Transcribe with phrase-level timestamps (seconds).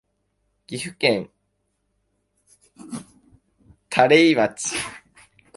[0.65, 1.29] 岐阜県
[3.93, 4.75] 垂井町